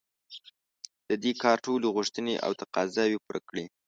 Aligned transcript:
د 1.09 1.11
دې 1.23 1.31
کار 1.43 1.57
ټولې 1.65 1.87
غوښتنې 1.95 2.35
او 2.45 2.51
تقاضاوې 2.61 3.17
پوره 3.23 3.39
کړي. 3.49 3.65